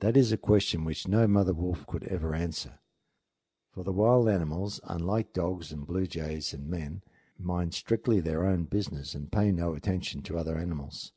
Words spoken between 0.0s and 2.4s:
That is a question which no mother wolf could ever